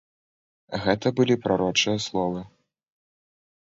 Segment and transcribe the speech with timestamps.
[0.85, 2.41] Гэта былі прарочыя словы.